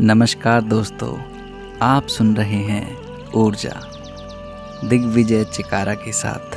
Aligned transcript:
नमस्कार 0.00 0.62
दोस्तों, 0.62 1.18
आप 1.82 2.06
सुन 2.06 2.36
रहे 2.36 2.56
हैं 2.56 2.96
ऊर्जा, 3.32 3.80
दिग्विजय 4.84 5.44
चिकारा 5.44 5.94
के 5.94 6.12
साथ। 6.12 6.56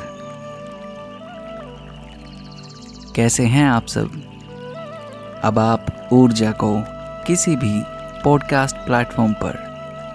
कैसे 3.14 3.44
हैं 3.44 3.64
आप 3.64 3.86
सब? 3.86 4.22
अब 5.44 5.58
आप 5.58 6.08
ऊर्जा 6.12 6.50
को 6.50 6.84
किसी 7.26 7.56
भी 7.56 7.82
पॉडकास्ट 8.24 8.76
प्लेटफॉर्म 8.76 9.32
पर 9.32 9.58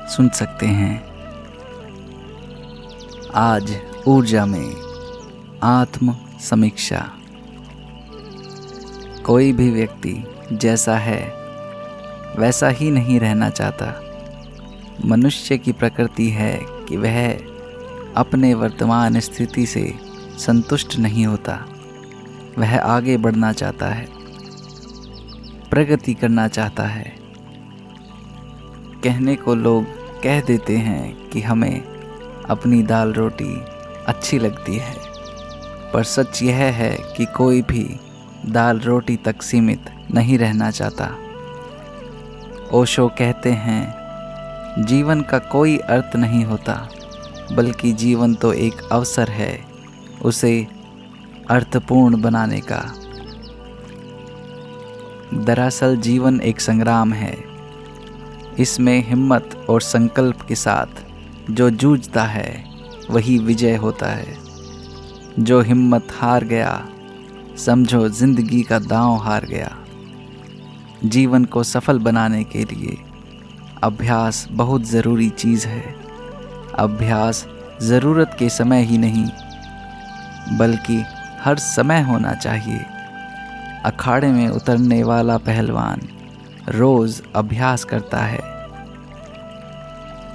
सुन 0.10 0.30
सकते 0.30 0.66
हैं। 0.66 1.06
आज 3.36 3.82
ऊर्जा 4.08 4.46
में 4.46 4.76
आत्म 5.64 6.18
समीक्षा। 6.40 7.12
कोई 9.26 9.54
भी 9.54 9.72
व्यक्ति 9.72 10.24
जैसा 10.54 10.98
है 10.98 11.45
वैसा 12.40 12.68
ही 12.68 12.92
नहीं 12.92 13.20
रहना 13.20 13.50
चाहता। 13.50 13.94
मनुष्य 15.06 15.58
की 15.58 15.72
प्रकृति 15.72 16.30
है 16.30 16.60
कि 16.90 16.98
वह 16.98 17.34
अपने 18.16 18.54
वर्तमान 18.54 19.20
स्थिति 19.20 19.66
से 19.66 19.94
संतुष्ट 20.38 20.98
नहीं 21.00 21.26
होता। 21.26 21.66
वह 22.58 22.78
आगे 22.80 23.18
बढ़ना 23.18 23.52
चाहता 23.54 23.88
है, 23.88 24.08
प्रगति 25.70 26.14
करना 26.14 26.48
चाहता 26.48 26.84
है। 26.84 27.16
कहने 29.04 29.36
को 29.36 29.56
लोग 29.56 29.86
कह 30.24 30.42
देते 30.42 30.78
हैं 30.78 31.30
कि 31.30 31.42
हमें 31.42 31.82
अपनी 32.50 32.82
दाल 32.84 33.14
रोटी 33.14 33.54
अच्छी 34.08 34.40
लगती 34.40 34.76
है, 34.76 34.96
पर 35.94 36.04
सच 36.04 36.42
यह 36.44 36.56
है 36.56 36.96
कि 37.18 37.26
कोई 37.26 37.62
भी 37.62 38.00
दाल 38.46 38.80
रोटी 38.80 39.16
तक 39.16 39.42
सीमित 39.42 39.90
नहीं 40.14 40.38
रहना 40.38 40.72
चाहता। 40.72 41.16
ओशो 42.74 43.08
कहते 43.08 43.52
हैं, 43.52 43.96
जीवन 44.86 45.22
का 45.22 45.40
कोई 45.40 45.78
अर्थ 45.78 46.16
नहीं 46.16 46.46
होता, 46.46 46.90
बल्कि 47.52 47.92
जीवन 47.92 48.36
तो 48.36 48.54
एक 48.54 48.74
अवसर 48.92 49.30
है, 49.30 49.60
उसे 50.22 50.68
अर्थपूर्ण 51.50 52.22
बनाने 52.22 52.60
का। 52.60 52.94
दरअसल 55.34 55.98
जीवन 55.98 56.42
एक 56.42 56.62
संग्राम 56.62 57.14
है। 57.14 57.38
इसमें 58.60 59.10
हिम्मत 59.10 59.66
और 59.70 59.82
संकल्प 59.82 60.42
के 60.42 60.56
साथ 60.56 61.06
जो 61.52 61.70
जूझता 61.70 62.24
है, 62.24 62.66
वही 63.12 63.38
विजय 63.38 63.76
होता 63.76 64.08
है। 64.08 64.38
जो 65.40 65.62
हिम्मत 65.62 66.08
हार 66.12 66.44
गया, 66.44 66.86
समझो 67.58 68.10
ज़िंदगी 68.10 68.64
का 68.64 68.80
दांव 68.80 69.16
हार 69.16 69.46
गया। 69.46 69.85
जीवन 71.10 71.46
को 71.46 71.64
सफल 71.64 72.00
बनाने 72.00 72.44
के 72.44 72.64
लिए। 72.64 72.98
अभ्यास 73.84 74.48
बहुत 74.52 74.84
ज़रूरी 74.84 75.30
चीज़ 75.30 75.68
है। 75.68 75.96
अभ्यास 76.80 77.48
ज़रूरत 77.82 78.36
के 78.40 78.50
समय 78.50 78.84
ही 78.84 78.98
नहीं, 78.98 79.26
बल्कि 80.58 81.04
हर 81.42 81.58
समय 81.58 82.02
होना 82.02 82.34
चाहिए। 82.34 82.86
अखाड़े 83.86 84.28
में 84.28 84.48
उतरने 84.48 85.04
वाला 85.04 85.38
पहलवान 85.38 86.02
रोज़ 86.70 87.22
अभ्यास 87.36 87.84
करता 87.84 88.18
है। 88.18 88.40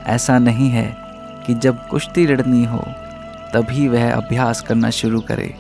ऐसा 0.07 0.39
नहीं 0.39 0.71
है 0.71 0.97
कि 1.47 1.55
जब 1.55 1.89
कुश्ती 1.89 2.27
लड़नी 2.27 2.65
हो, 2.65 2.85
तभी 3.55 3.89
वह 3.89 4.15
अभ्यास 4.15 4.61
करना 4.61 4.91
शुरू 4.91 5.21
करे। 5.21 5.55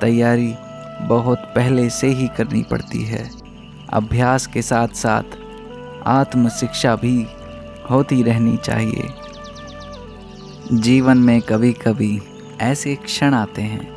तैयारी 0.00 0.54
बहुत 1.02 1.38
पहले 1.38 1.90
से 1.90 2.08
ही 2.08 2.28
करनी 2.28 2.62
पड़ती 2.62 3.04
है। 3.04 3.30
अभ्यास 3.92 4.46
के 4.46 4.62
साथ 4.62 4.88
साथ 4.88 5.22
आत्म 6.06 6.48
शिक्षा 6.48 6.96
भी 6.96 7.26
होती 7.90 8.22
रहनी 8.22 8.56
चाहिए। 8.56 9.08
जीवन 10.72 11.18
में 11.18 11.40
कभी 11.40 11.72
कभी 11.72 12.22
ऐसे 12.60 12.94
क्षण 12.96 13.34
आते 13.34 13.62
हैं, 13.62 13.88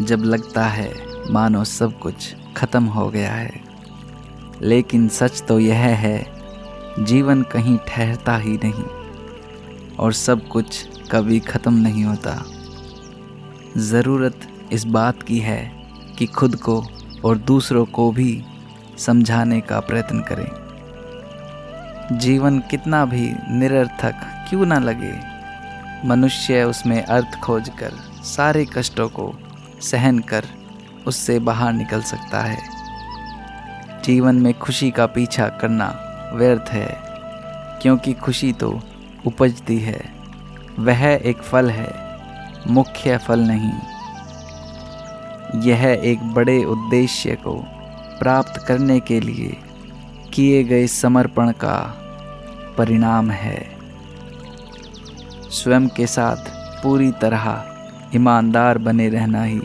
जब 0.00 0.20
लगता 0.20 0.66
है, 0.66 0.94
मानो 1.30 1.64
सब 1.64 1.98
कुछ 1.98 2.34
खत्म 2.56 2.84
हो 2.84 3.08
गया 3.08 3.32
है। 3.32 3.60
लेकिन 4.62 5.08
सच 5.08 5.42
तो 5.42 5.58
यह 5.58 5.78
है, 5.78 6.26
जीवन 6.98 7.42
कहीं 7.42 7.78
ठहरता 7.88 8.36
ही 8.36 8.56
नहीं, 8.64 8.84
और 9.96 10.12
सब 10.12 10.48
कुछ 10.48 10.88
कभी 11.12 11.40
ख़त्म 11.40 11.74
नहीं 11.74 12.04
होता। 12.04 12.44
ज़रूरत 13.76 14.40
इस 14.72 14.84
बात 14.84 15.22
की 15.22 15.38
है 15.38 15.75
कि 16.18 16.26
खुद 16.26 16.56
को 16.56 16.86
और 17.24 17.38
दूसरों 17.38 17.84
को 17.86 18.10
भी 18.12 18.44
समझाने 18.98 19.60
का 19.60 19.80
प्रयत्न 19.80 20.20
करें। 20.20 20.48
जीवन 22.18 22.58
कितना 22.58 23.04
भी 23.04 23.32
निरर्थक 23.50 24.14
क्यों 24.48 24.66
ना 24.66 24.78
लगे, 24.78 25.14
मनुष्य 26.08 26.62
उसमें 26.64 27.02
अर्थ 27.02 27.40
खोजकर 27.40 27.92
सारे 28.24 28.64
कष्टों 28.64 29.08
को 29.08 29.32
सहन 29.82 30.18
कर 30.18 30.44
उससे 31.06 31.38
बाहर 31.38 31.72
निकल 31.72 32.02
सकता 32.02 32.40
है। 32.40 32.58
जीवन 34.04 34.34
में 34.34 34.52
खुशी 34.58 34.90
का 34.90 35.06
पीछा 35.06 35.48
करना 35.48 35.88
व्यर्थ 36.34 36.70
है, 36.70 36.88
क्योंकि 37.82 38.12
खुशी 38.12 38.52
तो 38.52 38.80
उपजती 39.26 39.78
है। 39.78 40.00
वह 40.78 41.04
एक 41.04 41.42
फल 41.42 41.70
है, 41.70 41.92
मुख्य 42.66 43.18
फल 43.18 43.40
नहीं। 43.40 43.72
यह 45.54 46.00
एक 46.04 46.22
बड़े 46.22 46.64
उद्देश्य 46.64 47.34
को 47.34 47.64
प्राप्त 48.18 48.64
करने 48.66 49.00
के 49.00 49.20
लिए 49.20 49.56
किए 50.34 50.64
गए 50.64 50.86
समर्पण 50.86 51.50
का 51.50 51.96
परिणाम 52.78 53.30
है। 53.30 53.76
स्वयं 55.50 55.88
के 55.88 56.06
साथ 56.06 56.36
पूरी 56.82 57.10
तरह 57.10 57.64
ईमानदार 58.14 58.78
बने 58.78 59.08
रहना 59.08 59.44
ही 59.44 59.62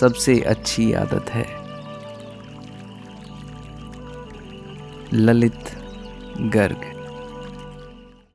सबसे 0.00 0.40
अच्छी 0.40 0.92
आदत 0.92 1.30
है। 1.30 1.46
ललित 5.14 5.64
गर्ग। 6.40 6.93